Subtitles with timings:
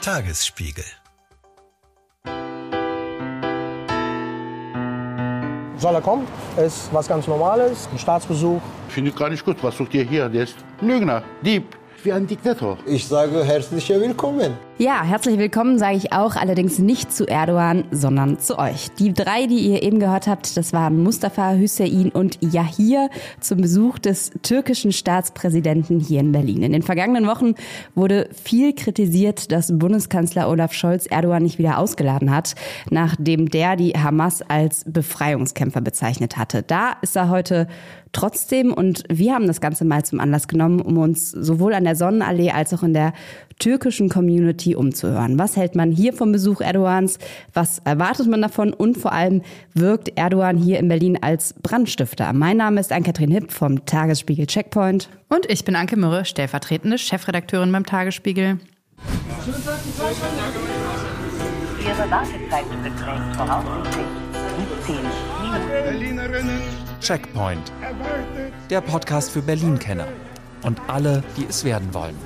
[0.00, 0.84] Tagesspiegel.
[5.76, 6.26] Soll er kommen?
[6.56, 8.62] Ist was ganz Normales, ein Staatsbesuch.
[8.88, 9.62] Finde ich gar nicht gut.
[9.62, 10.30] Was sucht ihr hier?
[10.30, 12.78] Der ist Lügner, Dieb, wie ein Diktator.
[12.86, 14.56] Ich sage herzlich willkommen.
[14.80, 18.88] Ja, herzlich willkommen sage ich auch, allerdings nicht zu Erdogan, sondern zu euch.
[18.98, 23.10] Die drei, die ihr eben gehört habt, das waren Mustafa Hüseyin und Yahir
[23.40, 26.62] zum Besuch des türkischen Staatspräsidenten hier in Berlin.
[26.62, 27.56] In den vergangenen Wochen
[27.94, 32.54] wurde viel kritisiert, dass Bundeskanzler Olaf Scholz Erdogan nicht wieder ausgeladen hat,
[32.88, 36.62] nachdem der die Hamas als Befreiungskämpfer bezeichnet hatte.
[36.62, 37.68] Da ist er heute
[38.12, 41.96] trotzdem und wir haben das Ganze mal zum Anlass genommen, um uns sowohl an der
[41.96, 43.12] Sonnenallee als auch in der
[43.60, 45.38] türkischen Community umzuhören.
[45.38, 47.18] Was hält man hier vom Besuch Erdogans?
[47.54, 48.72] Was erwartet man davon?
[48.72, 49.42] Und vor allem
[49.74, 52.32] wirkt Erdogan hier in Berlin als Brandstifter?
[52.32, 55.08] Mein Name ist Ann-Kathrin Hipp vom Tagesspiegel Checkpoint.
[55.28, 58.58] Und ich bin Anke Mürre, stellvertretende Chefredakteurin beim Tagesspiegel.
[61.80, 64.06] Ihre Wartezeit beträgt voraussichtlich
[64.86, 64.96] 17
[66.16, 66.50] Minuten.
[67.00, 67.72] Checkpoint.
[68.68, 70.06] Der Podcast für Berlin-Kenner
[70.62, 72.16] und alle, die es werden wollen.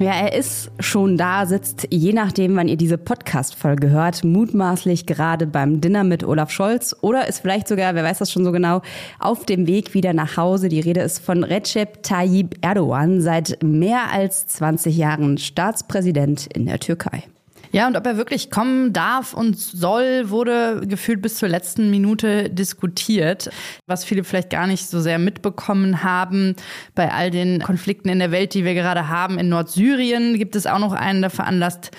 [0.00, 5.46] Ja, er ist schon da, sitzt, je nachdem, wann ihr diese Podcast-Folge hört, mutmaßlich gerade
[5.46, 8.80] beim Dinner mit Olaf Scholz oder ist vielleicht sogar, wer weiß das schon so genau,
[9.18, 10.70] auf dem Weg wieder nach Hause.
[10.70, 16.80] Die Rede ist von Recep Tayyip Erdogan, seit mehr als 20 Jahren Staatspräsident in der
[16.80, 17.24] Türkei.
[17.72, 22.50] Ja, und ob er wirklich kommen darf und soll, wurde gefühlt bis zur letzten Minute
[22.50, 23.50] diskutiert.
[23.86, 26.56] Was viele vielleicht gar nicht so sehr mitbekommen haben,
[26.94, 30.66] bei all den Konflikten in der Welt, die wir gerade haben, in Nordsyrien gibt es
[30.66, 31.92] auch noch einen, der veranlasst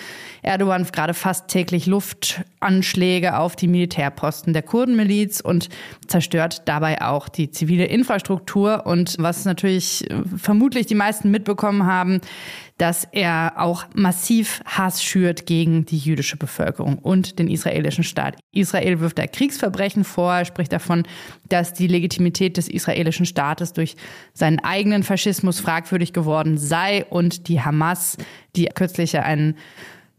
[0.43, 5.69] Erdogan gerade fast täglich Luftanschläge auf die Militärposten der Kurdenmiliz und
[6.07, 8.85] zerstört dabei auch die zivile Infrastruktur.
[8.85, 12.21] Und was natürlich vermutlich die meisten mitbekommen haben,
[12.81, 18.37] dass er auch massiv Hass schürt gegen die jüdische Bevölkerung und den israelischen Staat.
[18.51, 21.03] Israel wirft da Kriegsverbrechen vor, er spricht davon,
[21.47, 23.95] dass die Legitimität des israelischen Staates durch
[24.33, 28.17] seinen eigenen Faschismus fragwürdig geworden sei und die Hamas,
[28.55, 29.57] die kürzlich einen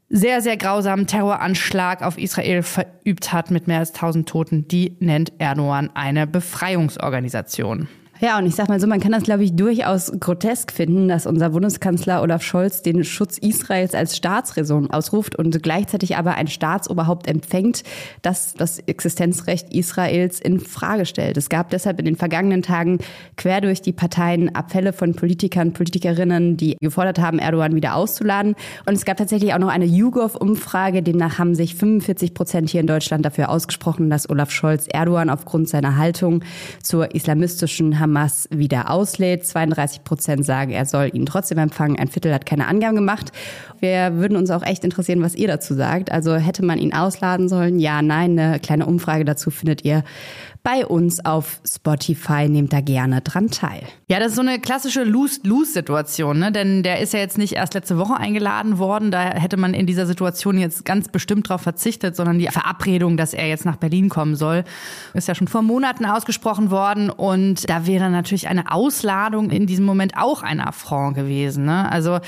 [0.08, 5.32] sehr, sehr grausamen Terroranschlag auf Israel verübt hat mit mehr als 1000 Toten, die nennt
[5.40, 7.88] Erdogan eine Befreiungsorganisation.
[8.24, 11.26] Ja, und ich sag mal so, man kann das, glaube ich, durchaus grotesk finden, dass
[11.26, 17.26] unser Bundeskanzler Olaf Scholz den Schutz Israels als Staatsräson ausruft und gleichzeitig aber ein Staatsoberhaupt
[17.26, 17.82] empfängt,
[18.22, 21.36] das das Existenzrecht Israels in Frage stellt.
[21.36, 22.98] Es gab deshalb in den vergangenen Tagen
[23.36, 28.54] quer durch die Parteien Appelle von Politikern, Politikerinnen, die gefordert haben, Erdogan wieder auszuladen.
[28.86, 32.86] Und es gab tatsächlich auch noch eine YouGov-Umfrage, demnach haben sich 45 Prozent hier in
[32.86, 36.44] Deutschland dafür ausgesprochen, dass Olaf Scholz Erdogan aufgrund seiner Haltung
[36.84, 39.46] zur islamistischen Hamas Hamas wieder auslädt.
[39.46, 41.98] 32 Prozent sagen, er soll ihn trotzdem empfangen.
[41.98, 43.32] Ein Viertel hat keine Angaben gemacht.
[43.80, 46.12] Wir würden uns auch echt interessieren, was ihr dazu sagt.
[46.12, 47.78] Also hätte man ihn ausladen sollen?
[47.78, 48.38] Ja, nein.
[48.38, 50.04] Eine kleine Umfrage dazu findet ihr
[50.62, 52.48] bei uns auf Spotify.
[52.48, 53.82] Nehmt da gerne dran teil.
[54.08, 56.52] Ja, das ist so eine klassische Lose-Lose-Situation, ne?
[56.52, 59.10] denn der ist ja jetzt nicht erst letzte Woche eingeladen worden.
[59.10, 63.34] Da hätte man in dieser Situation jetzt ganz bestimmt darauf verzichtet, sondern die Verabredung, dass
[63.34, 64.64] er jetzt nach Berlin kommen soll,
[65.14, 67.10] ist ja schon vor Monaten ausgesprochen worden.
[67.10, 71.64] Und da wäre natürlich eine Ausladung in diesem Moment auch ein Affront gewesen.
[71.64, 71.90] Ne?
[71.90, 72.20] Also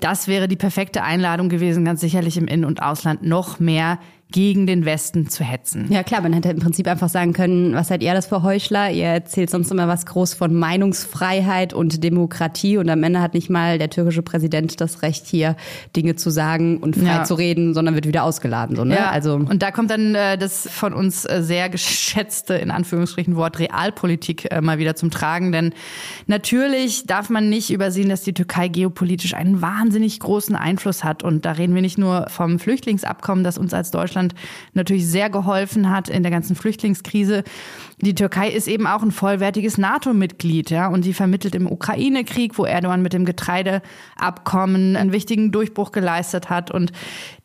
[0.00, 3.98] das wäre die perfekte Einladung gewesen, ganz sicherlich im In- und Ausland noch mehr
[4.32, 5.86] gegen den Westen zu hetzen.
[5.90, 8.90] Ja klar, man hätte im Prinzip einfach sagen können, was seid ihr das für Heuchler?
[8.90, 13.50] Ihr erzählt sonst immer was groß von Meinungsfreiheit und Demokratie und am Ende hat nicht
[13.50, 15.56] mal der türkische Präsident das Recht hier
[15.94, 17.24] Dinge zu sagen und frei ja.
[17.24, 18.74] zu reden, sondern wird wieder ausgeladen.
[18.74, 18.96] So, ne?
[18.96, 23.36] ja, also und da kommt dann äh, das von uns äh, sehr geschätzte in Anführungsstrichen
[23.36, 25.74] Wort Realpolitik äh, mal wieder zum Tragen, denn
[26.26, 31.44] natürlich darf man nicht übersehen, dass die Türkei geopolitisch einen wahnsinnig großen Einfluss hat und
[31.44, 34.34] da reden wir nicht nur vom Flüchtlingsabkommen, das uns als Deutschland Deutschland
[34.74, 37.44] natürlich sehr geholfen hat in der ganzen Flüchtlingskrise.
[38.00, 42.64] Die Türkei ist eben auch ein vollwertiges NATO-Mitglied, ja, und sie vermittelt im Ukraine-Krieg, wo
[42.64, 46.72] Erdogan mit dem Getreideabkommen einen wichtigen Durchbruch geleistet hat.
[46.72, 46.90] Und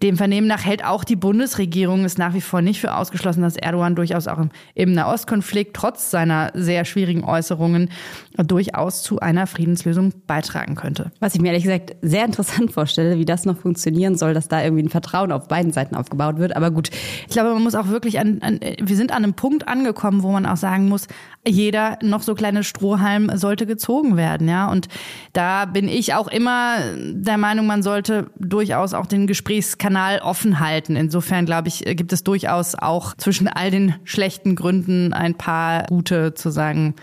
[0.01, 3.56] dem Vernehmen nach hält auch die Bundesregierung es nach wie vor nicht für ausgeschlossen, dass
[3.56, 4.39] Erdogan durchaus auch
[4.74, 7.89] im Nahostkonflikt trotz seiner sehr schwierigen Äußerungen
[8.38, 11.12] durchaus zu einer Friedenslösung beitragen könnte.
[11.19, 14.63] Was ich mir ehrlich gesagt sehr interessant vorstelle, wie das noch funktionieren soll, dass da
[14.63, 16.56] irgendwie ein Vertrauen auf beiden Seiten aufgebaut wird.
[16.56, 16.89] Aber gut,
[17.27, 20.31] ich glaube, man muss auch wirklich an, an wir sind an einem Punkt angekommen, wo
[20.31, 21.07] man auch sagen muss,
[21.47, 24.69] jeder noch so kleine Strohhalm sollte gezogen werden, ja.
[24.69, 24.87] Und
[25.33, 30.95] da bin ich auch immer der Meinung, man sollte durchaus auch den Gesprächskanal offen halten.
[30.95, 36.33] Insofern glaube ich, gibt es durchaus auch zwischen all den schlechten Gründen ein paar gute
[36.33, 36.95] zu sagen,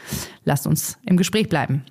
[0.44, 1.84] lasst uns im Gespräch bleiben.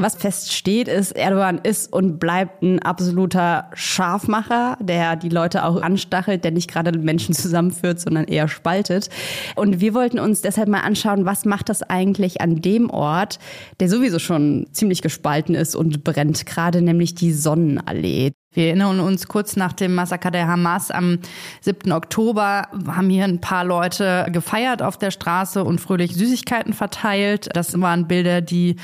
[0.00, 6.44] Was feststeht, ist, Erdogan ist und bleibt ein absoluter Scharfmacher, der die Leute auch anstachelt,
[6.44, 9.10] der nicht gerade Menschen zusammenführt, sondern eher spaltet.
[9.56, 13.40] Und wir wollten uns deshalb mal anschauen, was macht das eigentlich an dem Ort,
[13.80, 18.30] der sowieso schon ziemlich gespalten ist und brennt, gerade nämlich die Sonnenallee.
[18.58, 21.20] Wir erinnern uns kurz nach dem Massaker der Hamas am
[21.60, 21.92] 7.
[21.92, 27.50] Oktober haben hier ein paar Leute gefeiert auf der Straße und fröhlich Süßigkeiten verteilt.
[27.52, 28.74] Das waren Bilder, die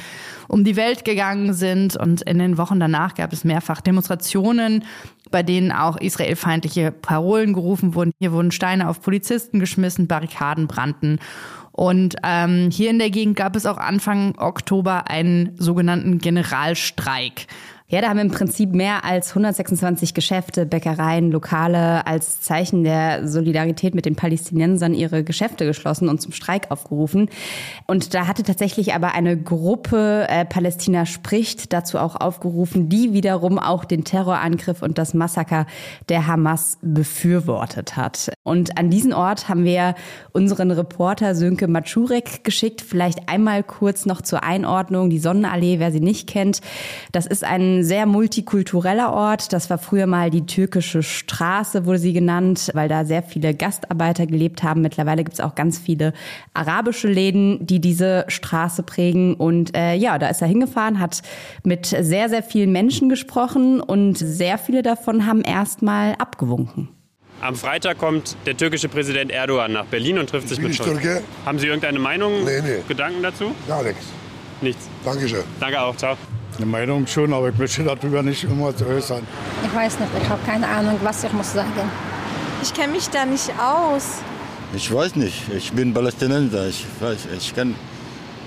[0.46, 4.84] um die Welt gegangen sind und in den Wochen danach gab es mehrfach Demonstrationen,
[5.32, 8.12] bei denen auch israelfeindliche Parolen gerufen wurden.
[8.20, 11.18] Hier wurden Steine auf Polizisten geschmissen, Barrikaden brannten.
[11.72, 17.48] Und ähm, hier in der Gegend gab es auch Anfang Oktober einen sogenannten Generalstreik.
[17.86, 23.94] Ja, da haben im Prinzip mehr als 126 Geschäfte, Bäckereien, Lokale als Zeichen der Solidarität
[23.94, 27.28] mit den Palästinensern ihre Geschäfte geschlossen und zum Streik aufgerufen.
[27.86, 33.58] Und da hatte tatsächlich aber eine Gruppe äh, Palästina spricht dazu auch aufgerufen, die wiederum
[33.58, 35.66] auch den Terrorangriff und das Massaker
[36.08, 38.32] der Hamas befürwortet hat.
[38.44, 39.94] Und an diesen Ort haben wir
[40.32, 42.80] unseren Reporter Sönke Matschurek geschickt.
[42.80, 45.10] Vielleicht einmal kurz noch zur Einordnung.
[45.10, 46.62] Die Sonnenallee, wer sie nicht kennt,
[47.12, 49.52] das ist ein sehr multikultureller Ort.
[49.52, 54.26] Das war früher mal die türkische Straße, wurde sie genannt, weil da sehr viele Gastarbeiter
[54.26, 54.82] gelebt haben.
[54.82, 56.12] Mittlerweile gibt es auch ganz viele
[56.52, 59.34] arabische Läden, die diese Straße prägen.
[59.34, 61.22] Und äh, ja, da ist er hingefahren, hat
[61.64, 66.88] mit sehr, sehr vielen Menschen gesprochen und sehr viele davon haben erstmal abgewunken.
[67.40, 70.90] Am Freitag kommt der türkische Präsident Erdogan nach Berlin und trifft sich mit Scholz.
[70.90, 71.22] Türke?
[71.44, 72.82] Haben Sie irgendeine Meinung, Nee, nee.
[72.88, 73.54] Gedanken dazu?
[73.66, 74.06] Gar nichts.
[74.60, 74.88] Nichts.
[75.04, 75.42] Dankeschön.
[75.60, 76.16] Danke auch, ciao.
[76.56, 79.26] Eine Meinung schon, aber ich möchte darüber nicht immer zu äußern.
[79.64, 81.70] Ich weiß nicht, ich habe keine Ahnung, was ich muss sagen.
[82.62, 84.18] Ich kenne mich da nicht aus.
[84.74, 85.42] Ich weiß nicht.
[85.56, 86.68] Ich bin Palästinenser.
[86.68, 87.74] Ich weiß, ich kann.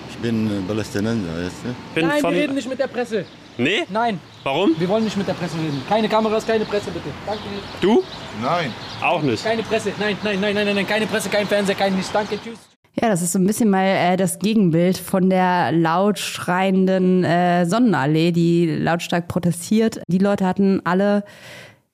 [0.09, 1.29] Ich bin Palästinenser.
[1.45, 1.75] Weißt du?
[1.95, 3.25] Bin Nein, von- wir reden nicht mit der Presse.
[3.57, 3.83] Nee?
[3.89, 4.19] Nein.
[4.43, 4.71] Warum?
[4.79, 5.81] Wir wollen nicht mit der Presse reden.
[5.89, 7.09] Keine Kameras, keine Presse, bitte.
[7.25, 7.41] Danke.
[7.81, 8.03] Du?
[8.41, 8.71] Nein.
[9.01, 9.43] Auch nicht.
[9.43, 9.91] Keine Presse.
[9.99, 10.87] Nein, nein, nein, nein, nein, nein.
[10.87, 12.11] Keine Presse, kein Fernseher, kein nichts.
[12.11, 12.59] Danke, tschüss.
[12.99, 17.65] Ja, das ist so ein bisschen mal äh, das Gegenbild von der laut schreienden äh,
[17.65, 20.01] Sonnenallee, die lautstark protestiert.
[20.07, 21.23] Die Leute hatten alle,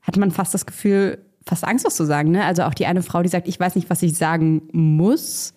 [0.01, 2.31] hatte man fast das Gefühl, fast Angst, was zu sagen.
[2.31, 2.45] Ne?
[2.45, 5.53] Also auch die eine Frau, die sagt, ich weiß nicht, was ich sagen muss,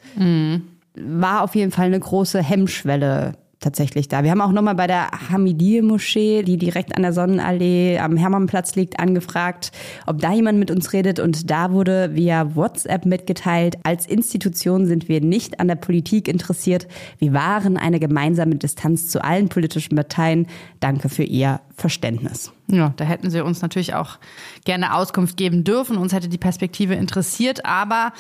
[0.97, 4.23] war auf jeden Fall eine große Hemmschwelle tatsächlich da.
[4.23, 9.01] Wir haben auch nochmal bei der Hamidiyeh-Moschee, die direkt an der Sonnenallee am Hermannplatz liegt,
[9.01, 9.73] angefragt,
[10.07, 11.21] ob da jemand mit uns redet.
[11.21, 16.87] Und da wurde via WhatsApp mitgeteilt, als Institution sind wir nicht an der Politik interessiert.
[17.19, 20.47] Wir wahren eine gemeinsame Distanz zu allen politischen Parteien.
[20.81, 22.53] Danke für Ihr Verständnis.
[22.69, 24.19] Ja, da hätten sie uns natürlich auch
[24.65, 25.99] gerne Auskunft geben dürfen.
[25.99, 27.65] Uns hätte die Perspektive interessiert.
[27.65, 28.13] Aber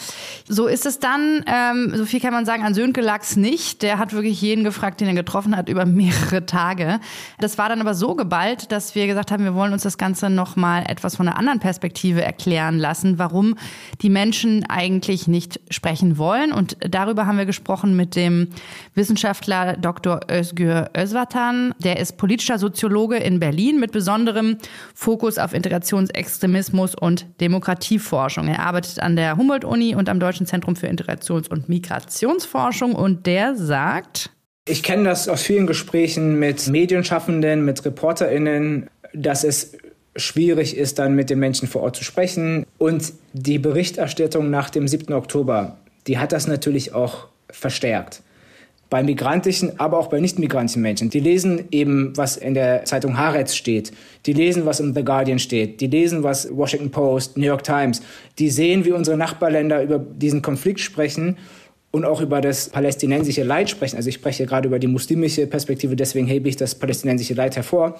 [0.46, 1.42] so ist es dann.
[1.46, 3.82] Ähm, so viel kann man sagen, an Sönke lag's nicht.
[3.82, 7.00] Der hat wirklich jeden gefragt, den er getroffen hat, über mehrere Tage.
[7.40, 10.28] Das war dann aber so geballt, dass wir gesagt haben, wir wollen uns das Ganze
[10.28, 13.56] nochmal etwas von einer anderen Perspektive erklären lassen, warum
[14.02, 16.52] die Menschen eigentlich nicht sprechen wollen.
[16.52, 18.48] Und darüber haben wir gesprochen mit dem
[18.94, 20.20] Wissenschaftler Dr.
[20.30, 21.74] Özgür Özvatan.
[21.78, 24.58] Der ist politischer Soziologe in Berlin mit besonderem
[24.94, 28.48] Fokus auf Integrationsextremismus und Demokratieforschung.
[28.48, 33.56] Er arbeitet an der Humboldt-Uni und am Deutschen Zentrum für Integrations- und Migrationsforschung und der
[33.56, 34.30] sagt,
[34.66, 39.76] Ich kenne das aus vielen Gesprächen mit Medienschaffenden, mit ReporterInnen, dass es
[40.16, 42.66] schwierig ist, dann mit den Menschen vor Ort zu sprechen.
[42.78, 45.12] Und die Berichterstattung nach dem 7.
[45.12, 45.76] Oktober,
[46.06, 48.22] die hat das natürlich auch verstärkt.
[48.88, 51.10] Bei migrantischen, aber auch bei nicht migrantischen Menschen.
[51.10, 53.92] Die lesen eben, was in der Zeitung Haaretz steht.
[54.26, 55.80] Die lesen, was im The Guardian steht.
[55.80, 58.00] Die lesen, was Washington Post, New York Times.
[58.38, 61.36] Die sehen, wie unsere Nachbarländer über diesen Konflikt sprechen
[61.90, 63.96] und auch über das palästinensische Leid sprechen.
[63.96, 67.98] Also ich spreche gerade über die muslimische Perspektive, deswegen hebe ich das palästinensische Leid hervor.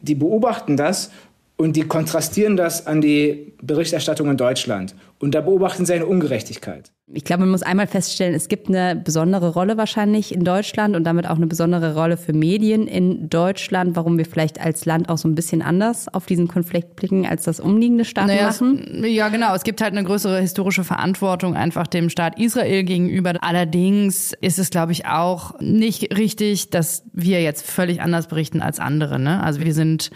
[0.00, 1.10] Die beobachten das
[1.56, 4.94] und die kontrastieren das an die Berichterstattung in Deutschland.
[5.22, 6.90] Und da beobachten sie eine Ungerechtigkeit.
[7.14, 11.04] Ich glaube, man muss einmal feststellen, es gibt eine besondere Rolle wahrscheinlich in Deutschland und
[11.04, 15.18] damit auch eine besondere Rolle für Medien in Deutschland, warum wir vielleicht als Land auch
[15.18, 19.04] so ein bisschen anders auf diesen Konflikt blicken, als das umliegende Staaten Naja, machen.
[19.04, 19.54] es, ja, genau.
[19.54, 23.34] Es gibt halt eine größere historische Verantwortung einfach dem Staat Israel gegenüber.
[23.42, 28.80] Allerdings ist es, glaube ich, auch nicht richtig, dass wir jetzt völlig anders berichten als
[28.80, 29.20] andere.
[29.20, 29.40] Ne?
[29.40, 30.10] Also wir sind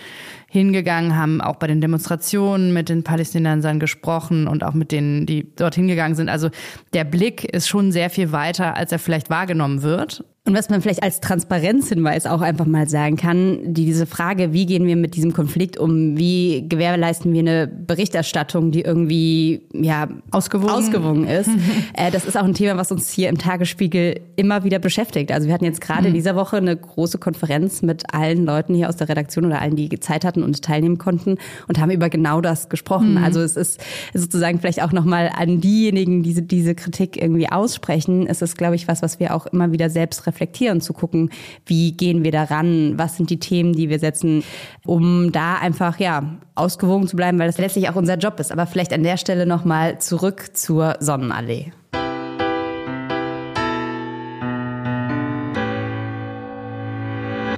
[0.49, 5.55] hingegangen, haben auch bei den Demonstrationen mit den Palästinensern gesprochen und auch mit denen, die
[5.55, 6.29] dort hingegangen sind.
[6.29, 6.51] Also
[6.93, 10.25] der Blick ist schon sehr viel weiter, als er vielleicht wahrgenommen wird.
[10.47, 14.87] Und was man vielleicht als Transparenzhinweis auch einfach mal sagen kann, diese Frage, wie gehen
[14.87, 21.27] wir mit diesem Konflikt um, wie gewährleisten wir eine Berichterstattung, die irgendwie ja ausgewogen, ausgewogen
[21.27, 21.51] ist,
[21.95, 25.33] äh, das ist auch ein Thema, was uns hier im Tagesspiegel immer wieder beschäftigt.
[25.33, 26.15] Also wir hatten jetzt gerade in Mhm.
[26.15, 29.89] dieser Woche eine große Konferenz mit allen Leuten hier aus der Redaktion oder allen, die
[29.99, 33.15] Zeit hatten und teilnehmen konnten und haben über genau das gesprochen.
[33.15, 33.25] Mhm.
[33.25, 33.81] Also es ist
[34.15, 38.75] sozusagen vielleicht auch nochmal an diejenigen, die diese, diese Kritik irgendwie aussprechen, ist es, glaube
[38.75, 40.36] ich, was, was wir auch immer wieder selbst reflektieren,
[40.81, 41.31] zu gucken,
[41.65, 44.43] wie gehen wir daran, was sind die Themen, die wir setzen,
[44.85, 48.53] um da einfach, ja, ausgewogen zu bleiben, weil das letztlich auch unser Job ist.
[48.53, 51.73] Aber vielleicht an der Stelle nochmal zurück zur Sonnenallee.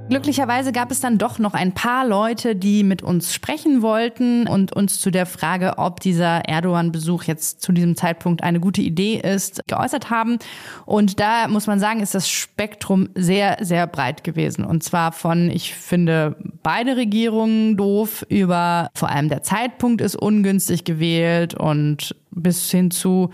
[0.08, 4.72] Glücklicherweise gab es dann doch noch ein paar Leute, die mit uns sprechen wollten und
[4.72, 9.60] uns zu der Frage, ob dieser Erdogan-Besuch jetzt zu diesem Zeitpunkt eine gute Idee ist,
[9.66, 10.38] geäußert haben.
[10.86, 14.64] Und da muss man sagen, ist das Spektrum sehr, sehr breit gewesen.
[14.64, 20.84] Und zwar von, ich finde beide Regierungen doof, über vor allem der Zeitpunkt ist ungünstig
[20.84, 23.30] gewählt und bis hin zu,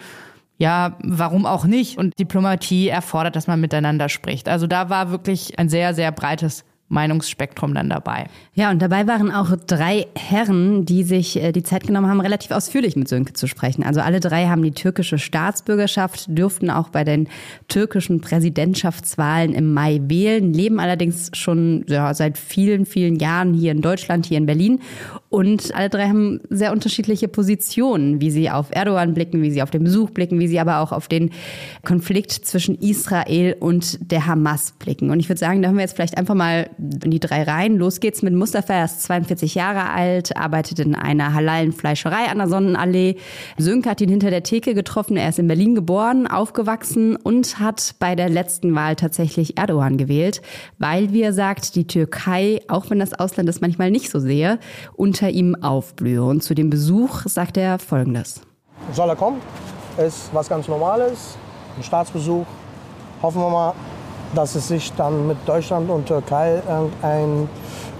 [0.58, 1.98] ja, warum auch nicht?
[1.98, 4.48] Und Diplomatie erfordert, dass man miteinander spricht.
[4.48, 8.26] Also da war wirklich ein sehr, sehr breites Meinungsspektrum dann dabei.
[8.54, 12.50] Ja, und dabei waren auch drei Herren, die sich äh, die Zeit genommen haben, relativ
[12.50, 13.82] ausführlich mit Sönke zu sprechen.
[13.82, 17.28] Also alle drei haben die türkische Staatsbürgerschaft, dürften auch bei den
[17.68, 23.80] türkischen Präsidentschaftswahlen im Mai wählen, leben allerdings schon ja, seit vielen, vielen Jahren hier in
[23.80, 24.80] Deutschland, hier in Berlin.
[25.30, 29.70] Und alle drei haben sehr unterschiedliche Positionen, wie sie auf Erdogan blicken, wie sie auf
[29.70, 31.30] den Besuch blicken, wie sie aber auch auf den
[31.82, 35.10] Konflikt zwischen Israel und der Hamas blicken.
[35.10, 37.76] Und ich würde sagen, da haben wir jetzt vielleicht einfach mal in die drei Reihen.
[37.76, 42.38] Los geht's mit Mustafa, er ist 42 Jahre alt, arbeitet in einer halalen Fleischerei an
[42.38, 43.16] der Sonnenallee.
[43.58, 45.16] Sönke hat ihn hinter der Theke getroffen.
[45.16, 50.42] Er ist in Berlin geboren, aufgewachsen und hat bei der letzten Wahl tatsächlich Erdogan gewählt,
[50.78, 54.58] weil, wie er sagt, die Türkei, auch wenn das Ausland es manchmal nicht so sehe,
[54.94, 56.24] unter ihm aufblühe.
[56.24, 58.40] Und zu dem Besuch sagt er Folgendes.
[58.92, 59.40] Soll er kommen?
[59.96, 61.36] Ist was ganz Normales,
[61.76, 62.46] ein Staatsbesuch.
[63.22, 63.74] Hoffen wir mal,
[64.34, 67.48] dass es sich dann mit Deutschland und Türkei irgendein,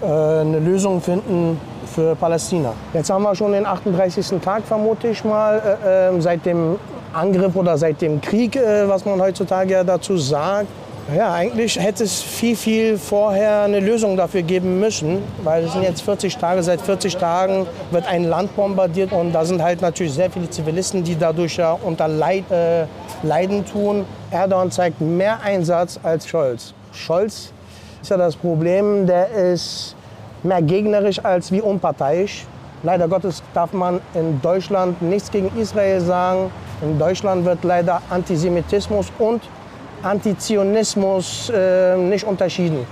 [0.03, 2.73] äh, eine Lösung finden für Palästina.
[2.93, 4.41] Jetzt haben wir schon den 38.
[4.41, 6.77] Tag, vermute ich mal, äh, äh, seit dem
[7.13, 10.69] Angriff oder seit dem Krieg, äh, was man heutzutage dazu sagt.
[11.13, 15.83] Ja, eigentlich hätte es viel, viel vorher eine Lösung dafür geben müssen, weil es sind
[15.83, 20.15] jetzt 40 Tage, seit 40 Tagen wird ein Land bombardiert und da sind halt natürlich
[20.15, 22.87] sehr viele Zivilisten, die dadurch ja unter Leid, äh,
[23.23, 24.07] Leiden tun.
[24.31, 26.73] Erdogan zeigt mehr Einsatz als Scholz.
[26.93, 27.53] Scholz
[28.01, 29.95] ist ja das Problem, der ist
[30.43, 32.47] mehr gegnerisch als wie unparteiisch.
[32.83, 36.51] Leider Gottes darf man in Deutschland nichts gegen Israel sagen.
[36.81, 39.43] In Deutschland wird leider Antisemitismus und
[40.05, 42.87] Antizionismus äh, nicht unterschieden.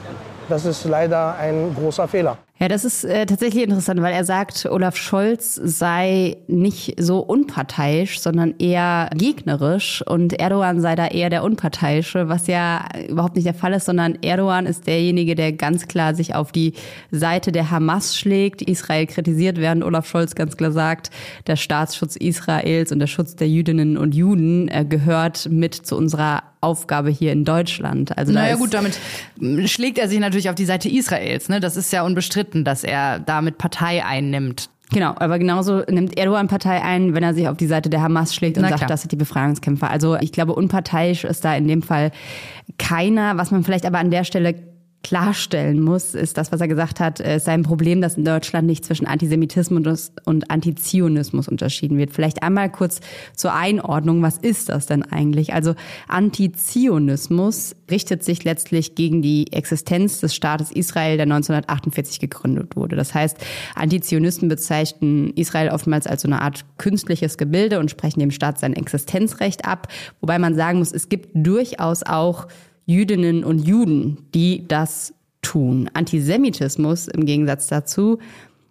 [0.49, 2.37] Das ist leider ein großer Fehler.
[2.62, 8.21] Ja, das ist äh, tatsächlich interessant, weil er sagt, Olaf Scholz sei nicht so unparteiisch,
[8.21, 13.54] sondern eher gegnerisch und Erdogan sei da eher der Unparteiische, was ja überhaupt nicht der
[13.54, 16.75] Fall ist, sondern Erdogan ist derjenige, der ganz klar sich auf die
[17.11, 21.11] Seite der Hamas schlägt, Israel kritisiert, während Olaf Scholz ganz klar sagt,
[21.49, 26.51] der Staatsschutz Israels und der Schutz der Jüdinnen und Juden äh, gehört mit zu unserer
[26.62, 28.16] Aufgabe hier in Deutschland.
[28.16, 28.99] Also naja gut, damit
[29.69, 31.49] schlägt er sich natürlich auf die Seite Israels.
[31.49, 31.61] Ne?
[31.61, 34.71] Das ist ja unbestritten, dass er damit Partei einnimmt.
[34.92, 38.35] Genau, aber genauso nimmt Erdogan Partei ein, wenn er sich auf die Seite der Hamas
[38.35, 38.88] schlägt und Na sagt, klar.
[38.88, 39.90] das sind die Befreiungskämpfer.
[39.90, 42.12] Also ich glaube, unparteiisch ist da in dem Fall
[42.78, 43.38] keiner.
[43.38, 44.54] Was man vielleicht aber an der Stelle
[45.02, 48.66] klarstellen muss, ist das, was er gesagt hat, es sei ein Problem, dass in Deutschland
[48.66, 52.12] nicht zwischen Antisemitismus und Antizionismus unterschieden wird.
[52.12, 53.00] Vielleicht einmal kurz
[53.35, 55.54] zur Einordnung, was ist das denn eigentlich?
[55.54, 55.75] Also
[56.09, 62.94] Antizionismus richtet sich letztlich gegen die Existenz des Staates Israel, der 1948 gegründet wurde.
[62.94, 63.38] Das heißt,
[63.75, 68.73] Antizionisten bezeichnen Israel oftmals als so eine Art künstliches Gebilde und sprechen dem Staat sein
[68.73, 69.88] Existenzrecht ab,
[70.21, 72.47] wobei man sagen muss, es gibt durchaus auch
[72.86, 75.90] Jüdinnen und Juden, die das tun.
[75.94, 78.18] Antisemitismus im Gegensatz dazu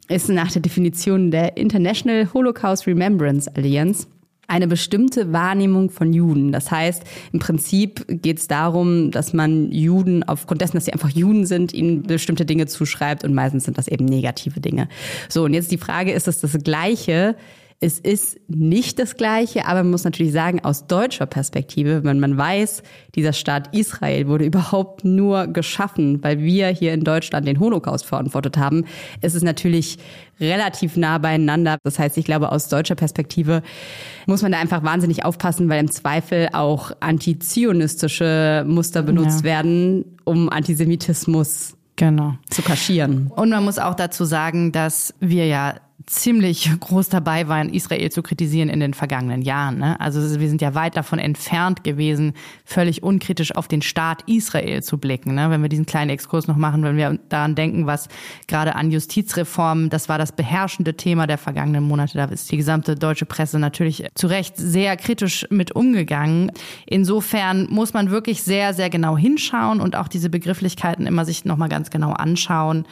[0.08, 4.08] ist nach der Definition der International Holocaust Remembrance Alliance
[4.52, 6.52] eine bestimmte Wahrnehmung von Juden.
[6.52, 11.10] Das heißt, im Prinzip geht es darum, dass man Juden aufgrund dessen, dass sie einfach
[11.10, 14.90] Juden sind, ihnen bestimmte Dinge zuschreibt und meistens sind das eben negative Dinge.
[15.30, 17.38] So, und jetzt die Frage, ist es das Gleiche
[17.84, 22.38] Es ist nicht das Gleiche, aber man muss natürlich sagen, aus deutscher Perspektive, wenn man
[22.38, 22.84] weiß,
[23.16, 28.56] dieser Staat Israel wurde überhaupt nur geschaffen, weil wir hier in Deutschland den Holocaust verantwortet
[28.56, 28.86] haben,
[29.22, 29.98] ist es natürlich
[30.40, 31.80] relativ nah beieinander.
[31.84, 33.64] Das heißt, ich glaube, aus deutscher Perspektive
[34.28, 39.46] muss man da einfach wahnsinnig aufpassen, weil im Zweifel auch antizionistische Muster benutzt ja.
[39.46, 42.36] werden, um Antisemitismus genau.
[42.48, 43.32] zu kaschieren.
[43.36, 48.22] Und man muss auch dazu sagen, dass wir ja ziemlich groß dabei waren, Israel zu
[48.22, 49.78] kritisieren in den vergangenen Jahren.
[49.78, 50.00] Ne?
[50.00, 52.34] Also wir sind ja weit davon entfernt gewesen,
[52.66, 55.36] völlig unkritisch auf den Staat Israel zu blicken.
[55.36, 55.50] Ne?
[55.50, 58.08] Wenn wir diesen kleinen Exkurs noch machen, wenn wir daran denken, was
[58.48, 62.18] gerade an Justizreformen, das war das beherrschende Thema der vergangenen Monate.
[62.18, 66.52] Da ist die gesamte deutsche Presse natürlich zu Recht sehr kritisch mit umgegangen.
[66.86, 71.70] Insofern muss man wirklich sehr, sehr genau hinschauen und auch diese Begrifflichkeiten immer sich nochmal
[71.70, 72.86] ganz genau anschauen.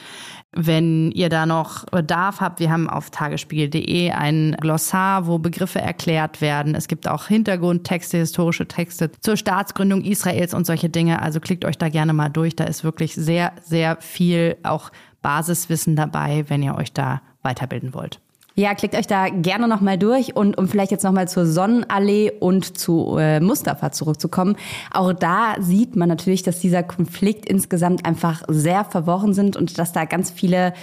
[0.51, 6.41] Wenn ihr da noch Bedarf habt, wir haben auf tagesspiegel.de ein Glossar, wo Begriffe erklärt
[6.41, 6.73] werden.
[6.73, 11.21] Es gibt auch Hintergrundtexte, historische Texte zur Staatsgründung Israels und solche Dinge.
[11.21, 12.55] Also klickt euch da gerne mal durch.
[12.55, 14.91] Da ist wirklich sehr, sehr viel auch
[15.21, 18.19] Basiswissen dabei, wenn ihr euch da weiterbilden wollt.
[18.59, 22.77] Ja, klickt euch da gerne nochmal durch und um vielleicht jetzt nochmal zur Sonnenallee und
[22.77, 24.57] zu äh, Mustafa zurückzukommen.
[24.91, 29.93] Auch da sieht man natürlich, dass dieser Konflikt insgesamt einfach sehr verworren sind und dass
[29.93, 30.73] da ganz viele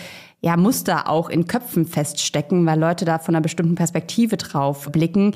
[0.40, 5.34] ja, Muster auch in Köpfen feststecken, weil Leute da von einer bestimmten Perspektive drauf blicken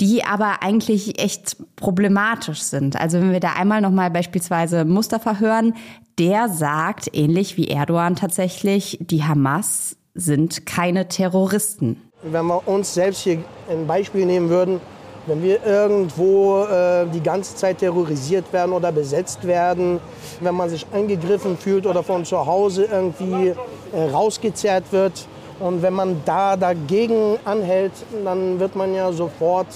[0.00, 3.00] die aber eigentlich echt problematisch sind.
[3.00, 5.74] Also wenn wir da einmal nochmal beispielsweise Mustafa hören,
[6.18, 12.00] der sagt, ähnlich wie Erdogan tatsächlich, die Hamas sind keine Terroristen.
[12.22, 14.80] Wenn wir uns selbst hier ein Beispiel nehmen würden,
[15.26, 19.98] wenn wir irgendwo äh, die ganze Zeit terrorisiert werden oder besetzt werden,
[20.40, 23.54] wenn man sich angegriffen fühlt oder von zu Hause irgendwie
[23.92, 25.26] äh, rausgezerrt wird
[25.60, 27.92] und wenn man da dagegen anhält,
[28.24, 29.68] dann wird man ja sofort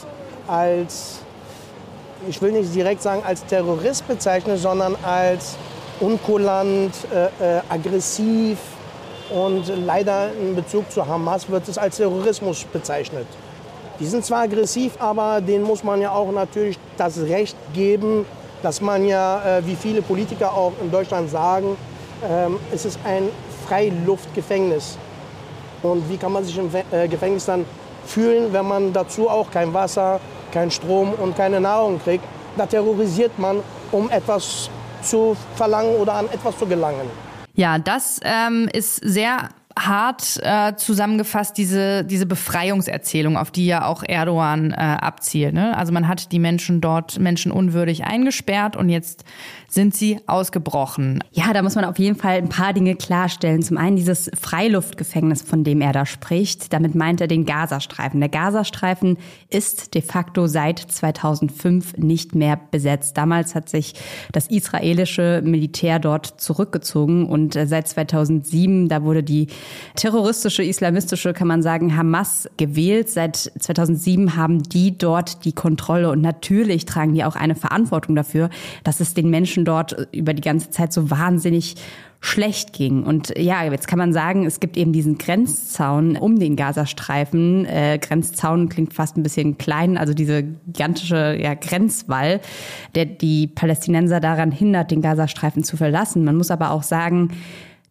[0.46, 1.20] als,
[2.28, 5.56] ich will nicht direkt sagen als Terrorist bezeichnet, sondern als
[6.00, 8.58] unkulant, äh, äh aggressiv,
[9.30, 13.26] und leider in Bezug zu Hamas wird es als Terrorismus bezeichnet.
[14.00, 18.24] Die sind zwar aggressiv, aber denen muss man ja auch natürlich das Recht geben,
[18.62, 21.76] dass man ja, äh, wie viele Politiker auch in Deutschland sagen,
[22.28, 23.28] ähm, es ist ein
[23.66, 24.96] Freiluftgefängnis.
[25.82, 27.64] Und wie kann man sich im äh, Gefängnis dann
[28.06, 30.20] fühlen, wenn man dazu auch kein Wasser,
[30.52, 32.24] kein Strom und keine Nahrung kriegt?
[32.56, 34.70] Da terrorisiert man, um etwas
[35.02, 37.27] zu verlangen oder an etwas zu gelangen.
[37.58, 39.48] Ja, das ähm, ist sehr
[39.86, 45.54] hart äh, zusammengefasst diese, diese Befreiungserzählung, auf die ja auch Erdogan äh, abzielt.
[45.54, 45.76] Ne?
[45.76, 49.24] Also man hat die Menschen dort menschenunwürdig eingesperrt und jetzt
[49.68, 51.22] sind sie ausgebrochen.
[51.30, 53.62] Ja, da muss man auf jeden Fall ein paar Dinge klarstellen.
[53.62, 56.72] Zum einen dieses Freiluftgefängnis, von dem er da spricht.
[56.72, 58.20] Damit meint er den Gazastreifen.
[58.20, 59.18] Der Gazastreifen
[59.50, 63.18] ist de facto seit 2005 nicht mehr besetzt.
[63.18, 63.94] Damals hat sich
[64.32, 69.48] das israelische Militär dort zurückgezogen und äh, seit 2007, da wurde die
[69.94, 73.08] terroristische, islamistische, kann man sagen, Hamas gewählt.
[73.08, 78.50] Seit 2007 haben die dort die Kontrolle und natürlich tragen die auch eine Verantwortung dafür,
[78.84, 81.76] dass es den Menschen dort über die ganze Zeit so wahnsinnig
[82.20, 83.04] schlecht ging.
[83.04, 87.64] Und ja, jetzt kann man sagen, es gibt eben diesen Grenzzaun um den Gazastreifen.
[87.64, 92.40] Äh, Grenzzaun klingt fast ein bisschen klein, also diese gigantische ja, Grenzwall,
[92.96, 96.24] der die Palästinenser daran hindert, den Gazastreifen zu verlassen.
[96.24, 97.30] Man muss aber auch sagen,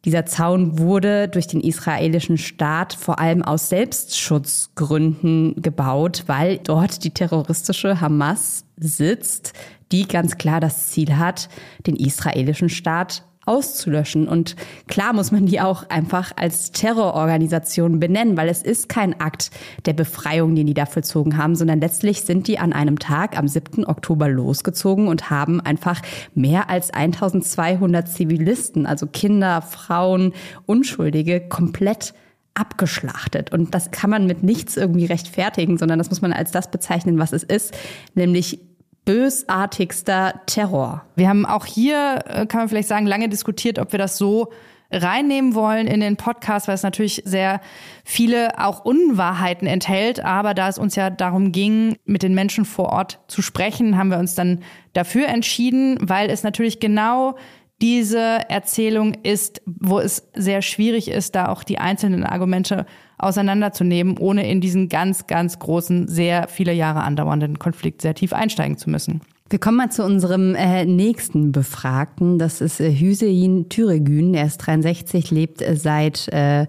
[0.07, 7.09] dieser Zaun wurde durch den israelischen Staat vor allem aus Selbstschutzgründen gebaut, weil dort die
[7.09, 9.51] terroristische Hamas sitzt,
[9.91, 11.49] die ganz klar das Ziel hat,
[11.85, 14.27] den israelischen Staat auszulöschen.
[14.27, 14.55] Und
[14.87, 19.51] klar muss man die auch einfach als Terrororganisation benennen, weil es ist kein Akt
[19.85, 23.47] der Befreiung, den die da vollzogen haben, sondern letztlich sind die an einem Tag am
[23.47, 23.85] 7.
[23.85, 26.01] Oktober losgezogen und haben einfach
[26.33, 30.33] mehr als 1200 Zivilisten, also Kinder, Frauen,
[30.65, 32.13] Unschuldige, komplett
[32.57, 33.51] abgeschlachtet.
[33.51, 37.19] Und das kann man mit nichts irgendwie rechtfertigen, sondern das muss man als das bezeichnen,
[37.19, 37.77] was es ist,
[38.15, 38.59] nämlich
[39.07, 41.05] bösartigster Terror.
[41.15, 44.51] Wir haben auch hier, äh, kann man vielleicht sagen, lange diskutiert, ob wir das so
[44.91, 47.61] reinnehmen wollen in den Podcast, weil es natürlich sehr
[48.03, 50.23] viele auch Unwahrheiten enthält.
[50.23, 54.11] Aber da es uns ja darum ging, mit den Menschen vor Ort zu sprechen, haben
[54.11, 54.59] wir uns dann
[54.91, 57.37] dafür entschieden, weil es natürlich genau
[57.81, 62.85] diese Erzählung ist, wo es sehr schwierig ist, da auch die einzelnen Argumente
[63.17, 68.77] auseinanderzunehmen, ohne in diesen ganz, ganz großen, sehr viele Jahre andauernden Konflikt sehr tief einsteigen
[68.77, 69.21] zu müssen.
[69.49, 72.37] Wir kommen mal zu unserem äh, nächsten Befragten.
[72.37, 74.33] Das ist äh, Hüseyin Türegün.
[74.33, 76.67] Er ist 63, lebt äh, seit äh,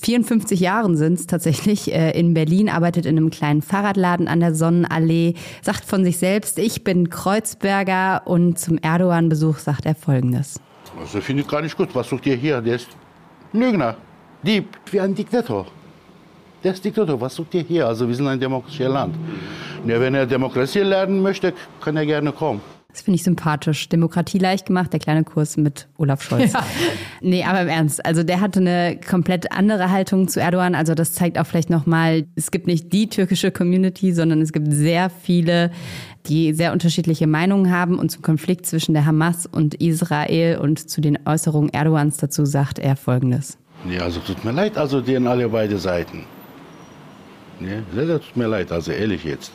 [0.00, 4.54] 54 Jahren sind es tatsächlich, äh, in Berlin, arbeitet in einem kleinen Fahrradladen an der
[4.54, 10.60] Sonnenallee, sagt von sich selbst, ich bin Kreuzberger und zum Erdogan-Besuch sagt er Folgendes.
[10.98, 11.88] Also finde ich gar nicht gut.
[11.94, 12.60] Was sucht ihr hier?
[12.60, 12.88] Der ist
[13.52, 13.96] Lügner,
[14.42, 15.66] Dieb, wie ein Diktator.
[16.62, 17.20] Der ist Diktator.
[17.20, 17.86] Was sucht ihr hier?
[17.86, 19.14] Also wir sind ein demokratisches Land.
[19.86, 22.60] Ja, wenn er Demokratie lernen möchte, kann er gerne kommen.
[22.98, 23.88] Das finde ich sympathisch.
[23.88, 26.52] Demokratie leicht gemacht, der kleine Kurs mit Olaf Scholz.
[26.52, 26.66] Ja.
[27.20, 28.04] Nee, aber im Ernst.
[28.04, 30.74] Also der hatte eine komplett andere Haltung zu Erdogan.
[30.74, 34.72] Also das zeigt auch vielleicht nochmal, es gibt nicht die türkische Community, sondern es gibt
[34.72, 35.70] sehr viele,
[36.26, 38.00] die sehr unterschiedliche Meinungen haben.
[38.00, 42.80] Und zum Konflikt zwischen der Hamas und Israel und zu den Äußerungen Erdogans dazu sagt
[42.80, 43.58] er Folgendes.
[43.88, 46.24] Ja, also tut mir leid, also denen alle beide Seiten.
[47.60, 49.52] Ja, sehr tut mir leid, also ehrlich jetzt.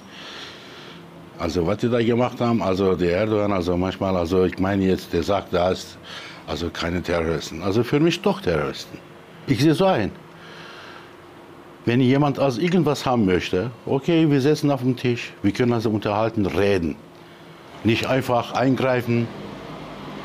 [1.43, 5.11] Also was die da gemacht haben, also der Erdogan, also manchmal, also ich meine jetzt,
[5.11, 5.97] der sagt, da ist
[6.47, 7.61] also keine Terroristen.
[7.61, 8.97] Also für mich doch Terroristen.
[9.47, 10.11] Ich sehe so ein.
[11.83, 15.89] Wenn jemand also irgendwas haben möchte, okay, wir sitzen auf dem Tisch, wir können also
[15.89, 16.95] unterhalten, reden.
[17.83, 19.27] Nicht einfach eingreifen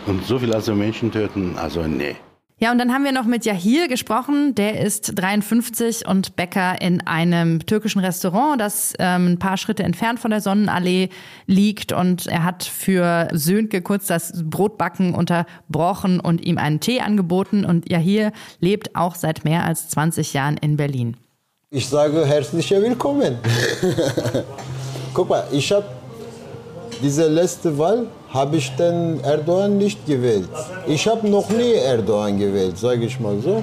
[0.07, 2.15] und so viel also Menschen töten, also nee.
[2.61, 4.57] Ja, und dann haben wir noch mit Yahir gesprochen.
[4.57, 10.19] Der ist 53 und Bäcker in einem türkischen Restaurant, das ähm, ein paar Schritte entfernt
[10.19, 11.09] von der Sonnenallee
[11.47, 11.93] liegt.
[11.93, 17.65] Und er hat für Sönke kurz das Brotbacken unterbrochen und ihm einen Tee angeboten.
[17.65, 21.17] Und Yahir lebt auch seit mehr als 20 Jahren in Berlin.
[21.71, 23.39] Ich sage herzlich willkommen.
[25.15, 25.87] Guck mal, ich habe
[27.03, 30.49] diese letzte Wahl habe ich den Erdogan nicht gewählt.
[30.87, 33.63] Ich habe noch nie Erdogan gewählt, sage ich mal so.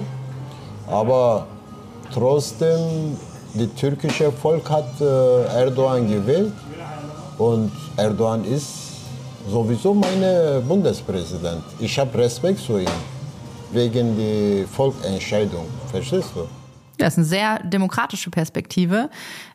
[0.87, 1.47] Aber
[2.13, 3.17] trotzdem,
[3.53, 6.53] das türkische Volk hat äh, Erdogan gewählt
[7.37, 8.67] und Erdogan ist
[9.49, 11.63] sowieso mein Bundespräsident.
[11.79, 12.87] Ich habe Respekt zu ihm
[13.71, 15.65] wegen der Volksentscheidung.
[15.91, 16.47] Verstehst du?
[16.97, 19.09] Das ist eine sehr demokratische Perspektive.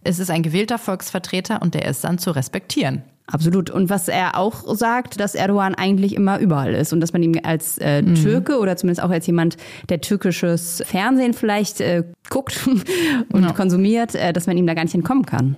[0.04, 3.02] Es ist ein gewählter Volksvertreter und der ist dann zu respektieren.
[3.26, 3.70] Absolut.
[3.70, 7.40] Und was er auch sagt, dass Erdogan eigentlich immer überall ist und dass man ihm
[7.44, 8.16] als äh, mhm.
[8.16, 9.56] Türke oder zumindest auch als jemand,
[9.88, 12.68] der türkisches Fernsehen vielleicht äh, guckt
[13.32, 13.52] und ja.
[13.52, 15.56] konsumiert, äh, dass man ihm da gar nicht entkommen kann.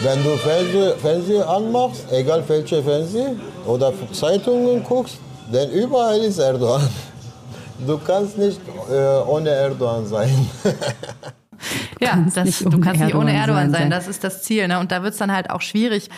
[0.00, 5.18] Wenn du Fernsehen, Fernsehen anmachst, egal welche Fernsehen oder Zeitungen guckst,
[5.52, 6.82] denn überall ist Erdogan.
[7.84, 8.60] Du kannst nicht
[8.92, 10.48] äh, ohne Erdogan sein.
[12.00, 13.90] ja, das, du kannst nicht ohne Erdogan sein, sein.
[13.90, 14.68] Das ist das Ziel.
[14.68, 14.78] Ne?
[14.78, 16.08] Und da wird es dann halt auch schwierig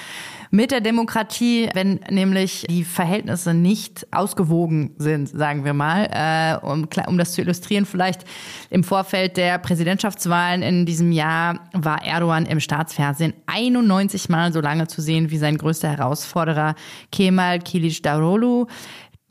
[0.55, 6.09] mit der Demokratie, wenn nämlich die Verhältnisse nicht ausgewogen sind, sagen wir mal.
[6.13, 8.25] Äh, um, um das zu illustrieren, vielleicht
[8.71, 14.87] im Vorfeld der Präsidentschaftswahlen in diesem Jahr war Erdogan im Staatsfernsehen 91 Mal so lange
[14.87, 16.77] zu sehen wie sein größter Herausforderer
[17.11, 18.67] Kemal Kilicdaroglu.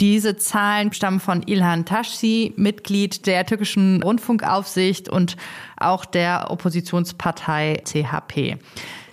[0.03, 5.37] Diese Zahlen stammen von Ilhan Tashi, Mitglied der türkischen Rundfunkaufsicht und
[5.77, 8.57] auch der Oppositionspartei CHP.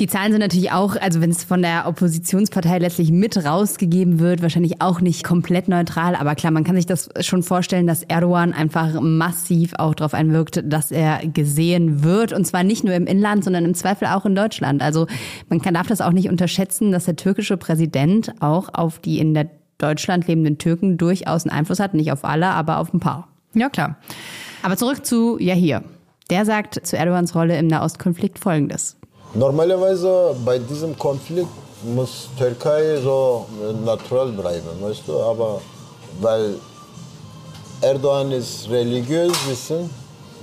[0.01, 4.43] Die Zahlen sind natürlich auch, also wenn es von der Oppositionspartei letztlich mit rausgegeben wird,
[4.43, 6.17] wahrscheinlich auch nicht komplett neutral.
[6.17, 10.61] Aber klar, man kann sich das schon vorstellen, dass Erdogan einfach massiv auch darauf einwirkt,
[10.65, 12.33] dass er gesehen wird.
[12.33, 14.83] Und zwar nicht nur im Inland, sondern im Zweifel auch in Deutschland.
[14.83, 15.07] Also
[15.49, 19.35] man kann, darf das auch nicht unterschätzen, dass der türkische Präsident auch auf die in
[19.35, 21.95] der Deutschland lebenden Türken durchaus einen Einfluss hat.
[21.95, 23.29] Nicht auf alle, aber auf ein paar.
[23.55, 23.97] Ja, klar.
[24.63, 25.83] Aber zurück zu Yahir.
[26.31, 28.97] Der sagt zu Erdogans Rolle im Nahostkonflikt Folgendes.
[29.35, 31.49] Normalerweise bei diesem Konflikt
[31.83, 33.47] muss Türkei so
[33.85, 35.61] natural bleiben, weißt du, aber
[36.21, 36.57] weil
[37.81, 39.89] Erdogan ist religiös, wissen,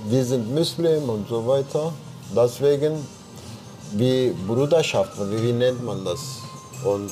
[0.08, 1.92] wir sind Muslim und so weiter,
[2.34, 2.94] deswegen
[3.92, 6.40] wie Bruderschaft, wie, wie nennt man das?
[6.84, 7.10] Und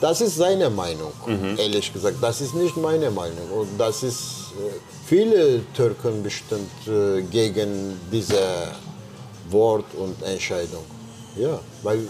[0.00, 1.56] das ist seine Meinung, mhm.
[1.58, 2.16] ehrlich gesagt.
[2.20, 3.50] Das ist nicht meine Meinung.
[3.54, 4.72] Und das ist äh,
[5.06, 8.72] viele Türken bestimmt äh, gegen diese
[9.50, 10.84] Wort und Entscheidung.
[11.36, 12.00] Ja, weil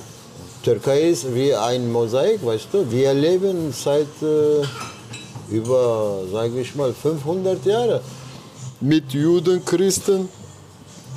[0.63, 2.91] Türkei ist wie ein Mosaik, weißt du.
[2.91, 4.65] Wir leben seit äh,
[5.51, 8.01] über, sage ich mal, 500 Jahren
[8.81, 10.29] mit Juden, Christen,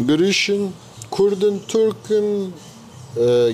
[0.06, 0.74] Griechen,
[1.10, 2.54] Kurden, Türken,
[3.16, 3.54] äh,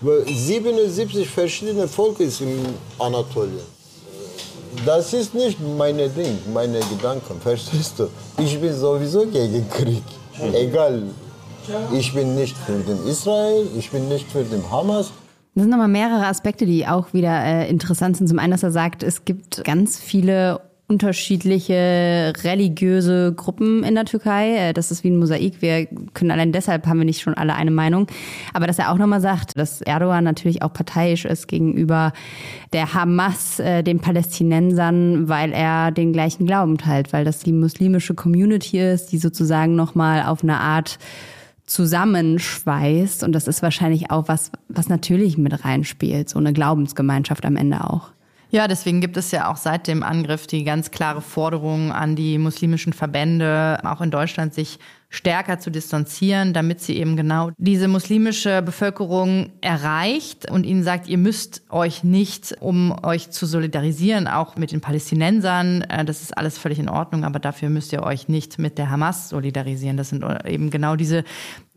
[0.00, 0.36] Georgien.
[0.36, 2.58] 77 verschiedene Volk ist in
[2.98, 3.76] Anatolien.
[4.84, 8.08] Das ist nicht meine Ding, meine Gedanken, verstehst du?
[8.38, 10.02] Ich bin sowieso gegen Krieg.
[10.52, 11.02] Egal.
[11.92, 15.10] Ich bin nicht für den Israel, ich bin nicht für den Hamas.
[15.54, 18.28] Das sind nochmal mehrere Aspekte, die auch wieder äh, interessant sind.
[18.28, 24.56] Zum einen, dass er sagt, es gibt ganz viele unterschiedliche religiöse Gruppen in der Türkei.
[24.56, 25.60] Äh, Das ist wie ein Mosaik.
[25.60, 28.06] Wir können allein deshalb haben wir nicht schon alle eine Meinung.
[28.52, 32.12] Aber dass er auch nochmal sagt, dass Erdogan natürlich auch parteiisch ist gegenüber
[32.72, 38.14] der Hamas, äh, den Palästinensern, weil er den gleichen Glauben teilt, weil das die muslimische
[38.14, 40.98] Community ist, die sozusagen nochmal auf eine Art
[41.66, 43.24] zusammenschweißt.
[43.24, 47.82] Und das ist wahrscheinlich auch was, was natürlich mit reinspielt, so eine Glaubensgemeinschaft am Ende
[47.82, 48.12] auch.
[48.56, 52.38] Ja, deswegen gibt es ja auch seit dem Angriff die ganz klare Forderung an die
[52.38, 54.78] muslimischen Verbände, auch in Deutschland sich
[55.16, 61.16] stärker zu distanzieren, damit sie eben genau diese muslimische Bevölkerung erreicht und ihnen sagt, ihr
[61.16, 66.58] müsst euch nicht, um euch zu solidarisieren, auch mit den Palästinensern, äh, das ist alles
[66.58, 69.96] völlig in Ordnung, aber dafür müsst ihr euch nicht mit der Hamas solidarisieren.
[69.96, 71.24] Das sind eben genau diese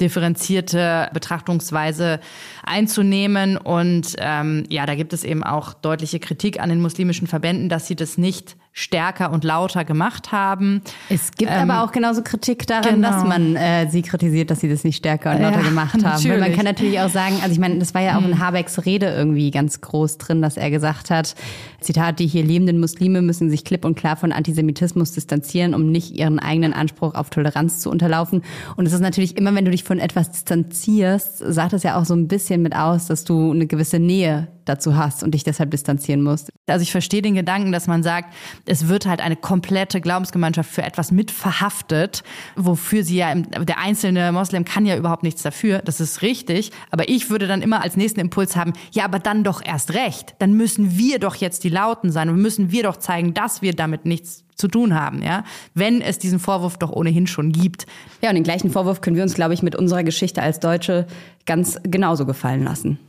[0.02, 2.20] differenzierte Betrachtungsweise
[2.64, 3.58] einzunehmen.
[3.58, 7.88] Und ähm, ja, da gibt es eben auch deutliche Kritik an den muslimischen Verbänden, dass
[7.88, 10.82] sie das nicht stärker und lauter gemacht haben.
[11.10, 13.12] Es gibt Ähm, aber auch genauso Kritik daran, genau.
[13.12, 16.24] dass man äh, sie kritisiert, dass sie das nicht stärker und lauter Ja, gemacht haben.
[16.24, 18.86] Weil man kann natürlich auch sagen, also ich meine, das war ja auch in Habecks
[18.86, 21.36] Rede irgendwie ganz groß drin, dass er gesagt hat,
[21.82, 26.16] Zitat, die hier lebenden Muslime müssen sich klipp und klar von Antisemitismus distanzieren, um nicht
[26.16, 28.44] ihren eigenen Anspruch auf Toleranz zu unterlaufen.
[28.78, 32.06] Und es ist natürlich immer, wenn du dich von etwas distanzierst, sagt es ja auch
[32.06, 35.72] so ein bisschen mit aus, dass du eine gewisse Nähe dazu hast und dich deshalb
[35.72, 36.52] distanzieren musst.
[36.68, 38.34] Also ich verstehe den Gedanken, dass man sagt,
[38.66, 42.24] es wird halt eine komplette Glaubensgemeinschaft für etwas mit verhaftet,
[42.56, 45.80] wofür sie ja, der einzelne Moslem kann ja überhaupt nichts dafür.
[45.80, 46.72] Das ist richtig.
[46.92, 50.36] Aber ich würde dann immer als nächsten Impuls haben, ja, aber dann doch erst recht.
[50.40, 53.74] Dann müssen wir doch jetzt die Lauten sein und müssen wir doch zeigen, dass wir
[53.74, 55.44] damit nichts zu tun haben, ja.
[55.74, 57.86] Wenn es diesen Vorwurf doch ohnehin schon gibt.
[58.22, 61.08] Ja, und den gleichen Vorwurf können wir uns, glaube ich, mit unserer Geschichte als Deutsche
[61.46, 63.00] ganz genauso gefallen lassen.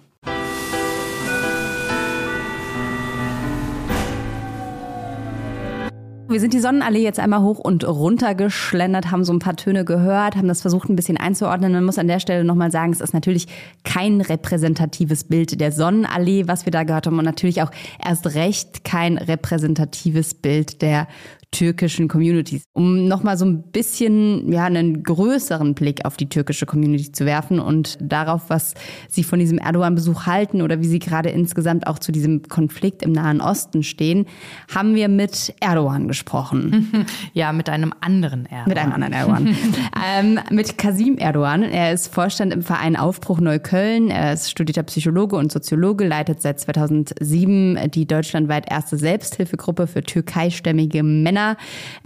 [6.30, 9.84] Wir sind die Sonnenallee jetzt einmal hoch und runter geschlendert, haben so ein paar Töne
[9.84, 11.72] gehört, haben das versucht ein bisschen einzuordnen.
[11.72, 13.48] Man muss an der Stelle nochmal sagen, es ist natürlich
[13.82, 18.84] kein repräsentatives Bild der Sonnenallee, was wir da gehört haben und natürlich auch erst recht
[18.84, 21.08] kein repräsentatives Bild der
[21.50, 22.64] türkischen Communities.
[22.72, 27.58] Um nochmal so ein bisschen, ja, einen größeren Blick auf die türkische Community zu werfen
[27.58, 28.74] und darauf, was
[29.08, 33.12] sie von diesem Erdogan-Besuch halten oder wie sie gerade insgesamt auch zu diesem Konflikt im
[33.12, 34.26] Nahen Osten stehen,
[34.72, 36.88] haben wir mit Erdogan gesprochen.
[37.32, 38.68] Ja, mit einem anderen Erdogan.
[38.68, 39.56] Mit einem anderen Erdogan.
[40.18, 41.62] ähm, mit Kasim Erdogan.
[41.62, 44.10] Er ist Vorstand im Verein Aufbruch Neukölln.
[44.10, 51.02] Er ist studierter Psychologe und Soziologe, leitet seit 2007 die deutschlandweit erste Selbsthilfegruppe für türkeistämmige
[51.02, 51.39] Männer,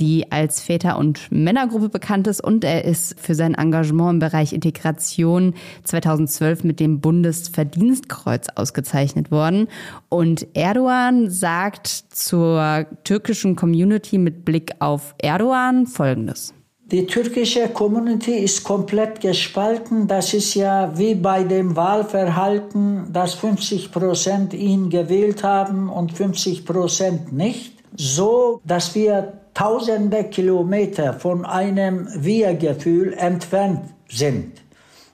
[0.01, 2.43] die als Väter- und Männergruppe bekannt ist.
[2.43, 9.69] Und er ist für sein Engagement im Bereich Integration 2012 mit dem Bundesverdienstkreuz ausgezeichnet worden.
[10.09, 16.55] Und Erdogan sagt zur türkischen Community mit Blick auf Erdogan Folgendes.
[16.91, 20.07] Die türkische Community ist komplett gespalten.
[20.07, 26.67] Das ist ja wie bei dem Wahlverhalten, dass 50 Prozent ihn gewählt haben und 50
[26.67, 27.74] Prozent nicht.
[27.97, 34.63] So, dass wir tausende Kilometer von einem Wir-Gefühl entfernt sind.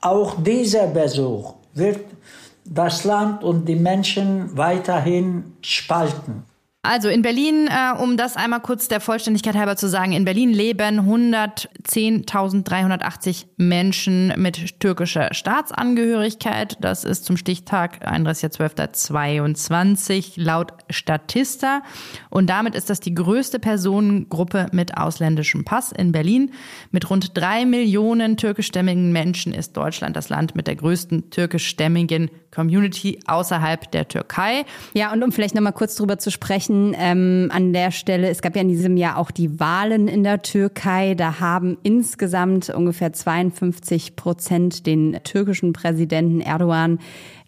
[0.01, 2.05] Auch dieser Besuch wird
[2.65, 6.43] das Land und die Menschen weiterhin spalten.
[6.83, 10.49] Also in Berlin, äh, um das einmal kurz der Vollständigkeit halber zu sagen, in Berlin
[10.49, 16.77] leben 110.380 Menschen mit türkischer Staatsangehörigkeit.
[16.81, 21.83] Das ist zum Stichtag 31.12.22 laut Statista.
[22.31, 26.49] Und damit ist das die größte Personengruppe mit ausländischem Pass in Berlin.
[26.89, 33.19] Mit rund drei Millionen türkischstämmigen Menschen ist Deutschland das Land mit der größten türkischstämmigen Community
[33.25, 34.65] außerhalb der Türkei.
[34.93, 38.55] Ja, und um vielleicht nochmal kurz drüber zu sprechen, ähm, an der Stelle, es gab
[38.55, 41.15] ja in diesem Jahr auch die Wahlen in der Türkei.
[41.15, 46.99] Da haben insgesamt ungefähr 52 Prozent den türkischen Präsidenten Erdogan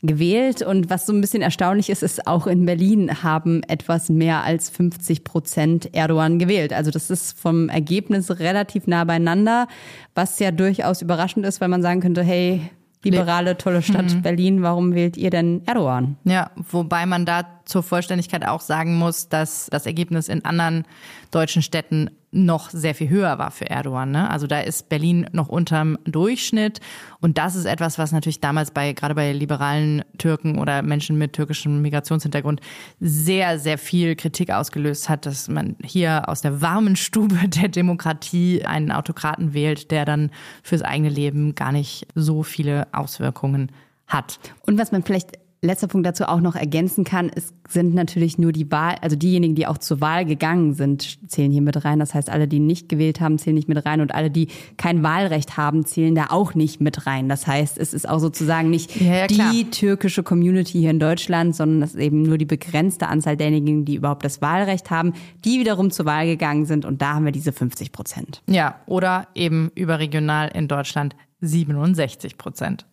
[0.03, 0.61] gewählt.
[0.61, 4.69] Und was so ein bisschen erstaunlich ist, ist, auch in Berlin haben etwas mehr als
[4.69, 6.73] 50 Prozent Erdogan gewählt.
[6.73, 9.67] Also das ist vom Ergebnis relativ nah beieinander,
[10.13, 12.69] was ja durchaus überraschend ist, weil man sagen könnte, hey,
[13.03, 14.21] liberale, tolle Stadt Mhm.
[14.21, 16.17] Berlin, warum wählt ihr denn Erdogan?
[16.23, 20.85] Ja, wobei man da zur Vollständigkeit auch sagen muss, dass das Ergebnis in anderen
[21.31, 24.11] deutschen Städten noch sehr viel höher war für Erdogan.
[24.11, 24.29] Ne?
[24.29, 26.79] Also da ist Berlin noch unterm Durchschnitt.
[27.21, 31.33] Und das ist etwas, was natürlich damals bei, gerade bei liberalen Türken oder Menschen mit
[31.33, 32.59] türkischem Migrationshintergrund
[32.99, 38.65] sehr, sehr viel Kritik ausgelöst hat, dass man hier aus der warmen Stube der Demokratie
[38.65, 40.31] einen Autokraten wählt, der dann
[40.63, 43.71] fürs eigene Leben gar nicht so viele Auswirkungen
[44.07, 44.39] hat.
[44.65, 48.51] Und was man vielleicht letzter Punkt dazu auch noch ergänzen kann, es sind natürlich nur
[48.51, 51.99] die Wahl, also diejenigen, die auch zur Wahl gegangen sind, zählen hier mit rein.
[51.99, 55.03] Das heißt, alle, die nicht gewählt haben, zählen nicht mit rein und alle, die kein
[55.03, 57.29] Wahlrecht haben, zählen da auch nicht mit rein.
[57.29, 61.55] Das heißt, es ist auch sozusagen nicht Ja, ja, die türkische Community hier in Deutschland,
[61.55, 65.13] sondern es ist eben nur die begrenzte Anzahl derjenigen, die überhaupt das Wahlrecht haben,
[65.45, 68.43] die wiederum zur Wahl gegangen sind und da haben wir diese 50 Prozent.
[68.47, 72.85] Ja, oder eben überregional in Deutschland 67 Prozent.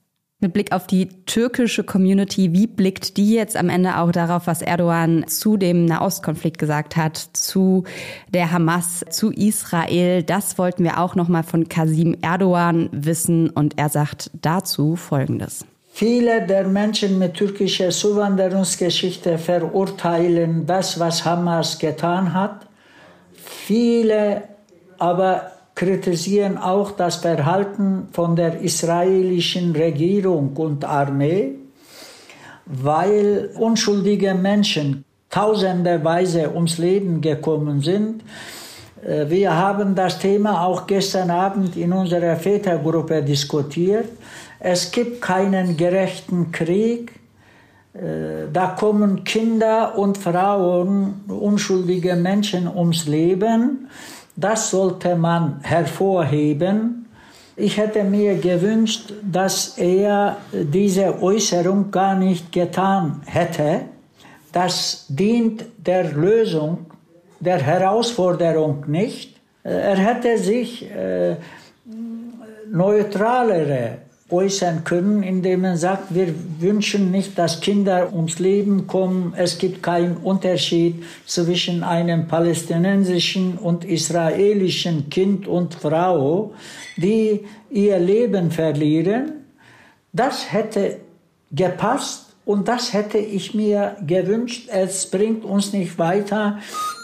[0.42, 4.62] Mit Blick auf die türkische Community, wie blickt die jetzt am Ende auch darauf, was
[4.62, 7.85] Erdogan zu dem Nahostkonflikt gesagt hat, zu
[8.33, 10.22] der Hamas, zu Israel?
[10.22, 15.66] Das wollten wir auch nochmal von Kasim Erdogan wissen und er sagt dazu Folgendes.
[15.92, 22.66] Viele der Menschen mit türkischer Zuwanderungsgeschichte verurteilen das, was Hamas getan hat.
[23.35, 24.44] Viele
[24.98, 31.54] aber kritisieren auch das Verhalten von der israelischen Regierung und Armee,
[32.66, 38.22] weil unschuldige Menschen tausenderweise ums Leben gekommen sind.
[39.02, 44.10] Äh, Wir haben das Thema auch gestern Abend in unserer Vätergruppe diskutiert.
[44.58, 47.02] Es gibt keinen gerechten Krieg.
[47.94, 53.88] Äh, Da kommen Kinder und Frauen, unschuldige Menschen ums Leben.
[54.36, 57.06] Das sollte man hervorheben.
[57.56, 63.82] Ich hätte mir gewünscht, dass er diese Äußerung gar nicht getan hätte.
[64.52, 66.86] Das dient der Lösung
[67.38, 69.40] der Herausforderung nicht.
[69.62, 71.36] Er hätte sich äh,
[72.70, 73.98] neutralere
[74.30, 79.34] äußern können, indem er sagt, wir wünschen nicht, dass Kinder ums Leben kommen.
[79.36, 86.52] Es gibt keinen Unterschied zwischen einem palästinensischen und israelischen Kind und Frau,
[86.96, 89.32] die ihr Leben verlieren.
[90.12, 90.98] Das hätte
[91.52, 94.68] gepasst und das hätte ich mir gewünscht.
[94.72, 96.58] Es bringt uns nicht weiter,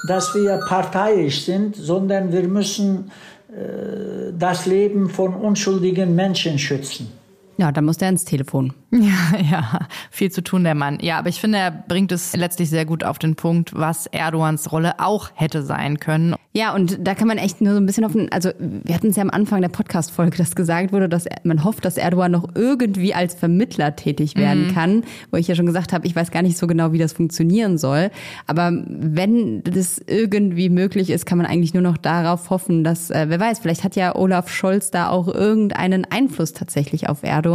[0.08, 3.10] dass wir parteiisch sind, sondern wir müssen
[3.50, 7.12] äh, das Leben von unschuldigen Menschen schützen.
[7.58, 8.72] Ja, da muss der ins Telefon.
[8.96, 9.78] Ja, ja,
[10.10, 10.98] viel zu tun, der Mann.
[11.02, 14.72] Ja, aber ich finde, er bringt es letztlich sehr gut auf den Punkt, was Erdogans
[14.72, 16.34] Rolle auch hätte sein können.
[16.54, 19.08] Ja, und da kann man echt nur so ein bisschen auf den, also wir hatten
[19.08, 22.48] es ja am Anfang der Podcast-Folge, dass gesagt wurde, dass man hofft, dass Erdogan noch
[22.54, 24.72] irgendwie als Vermittler tätig werden Mhm.
[24.74, 27.12] kann, wo ich ja schon gesagt habe, ich weiß gar nicht so genau, wie das
[27.12, 28.10] funktionieren soll.
[28.46, 33.26] Aber wenn das irgendwie möglich ist, kann man eigentlich nur noch darauf hoffen, dass, äh,
[33.28, 37.45] wer weiß, vielleicht hat ja Olaf Scholz da auch irgendeinen Einfluss tatsächlich auf Erdogan.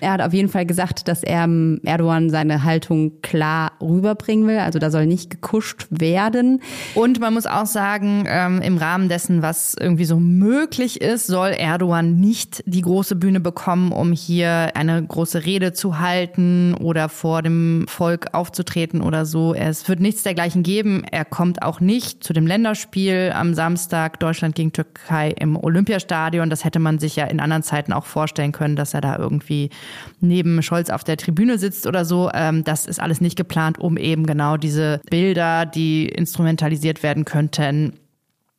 [0.00, 4.58] Er hat auf jeden Fall gesagt, dass er ähm, Erdogan seine Haltung klar rüberbringen will.
[4.58, 6.62] Also da soll nicht gekuscht werden.
[6.94, 11.50] Und man muss auch sagen, ähm, im Rahmen dessen, was irgendwie so möglich ist, soll
[11.50, 17.42] Erdogan nicht die große Bühne bekommen, um hier eine große Rede zu halten oder vor
[17.42, 19.54] dem Volk aufzutreten oder so.
[19.54, 21.04] Es wird nichts dergleichen geben.
[21.10, 26.50] Er kommt auch nicht zu dem Länderspiel am Samstag Deutschland gegen Türkei im Olympiastadion.
[26.50, 29.70] Das hätte man sich ja in anderen Zeiten auch vorstellen können, dass er da irgendwie
[30.20, 32.30] neben Scholz auf der Tribüne sitzt oder so.
[32.32, 37.94] Ähm, das ist alles nicht geplant, um eben genau diese Bilder, die instrumentalisiert werden könnten,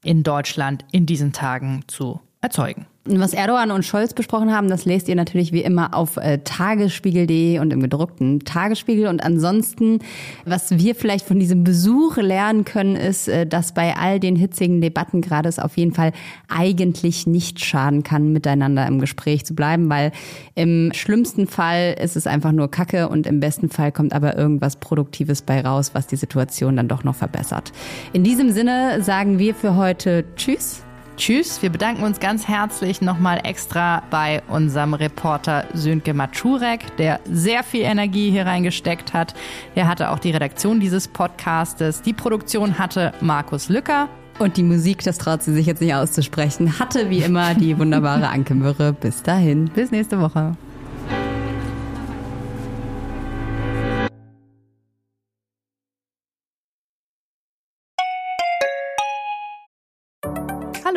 [0.03, 2.87] in Deutschland in diesen Tagen zu erzeugen.
[3.05, 7.57] Was Erdogan und Scholz besprochen haben, das lest ihr natürlich wie immer auf äh, tagesspiegel.de
[7.57, 9.07] und im gedruckten Tagesspiegel.
[9.07, 9.99] Und ansonsten,
[10.45, 14.81] was wir vielleicht von diesem Besuch lernen können, ist, äh, dass bei all den hitzigen
[14.81, 16.11] Debatten gerade es auf jeden Fall
[16.47, 20.11] eigentlich nicht schaden kann, miteinander im Gespräch zu bleiben, weil
[20.53, 24.75] im schlimmsten Fall ist es einfach nur Kacke und im besten Fall kommt aber irgendwas
[24.75, 27.71] Produktives bei raus, was die Situation dann doch noch verbessert.
[28.13, 30.83] In diesem Sinne sagen wir für heute Tschüss.
[31.21, 37.61] Tschüss, wir bedanken uns ganz herzlich nochmal extra bei unserem Reporter Sönke Matschurek, der sehr
[37.61, 39.35] viel Energie hier reingesteckt hat.
[39.75, 42.01] Der hatte auch die Redaktion dieses Podcastes.
[42.01, 44.09] Die Produktion hatte Markus Lücker.
[44.39, 48.27] Und die Musik, das traut sie sich jetzt nicht auszusprechen, hatte wie immer die wunderbare
[48.27, 48.91] Anke Mürre.
[48.91, 49.65] Bis dahin.
[49.65, 50.55] Bis nächste Woche.